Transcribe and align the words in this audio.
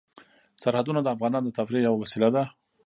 سرحدونه 0.61 0.99
د 1.03 1.07
افغانانو 1.15 1.45
د 1.49 1.55
تفریح 1.59 1.81
یوه 1.87 1.99
وسیله 2.01 2.29
ده. 2.35 2.43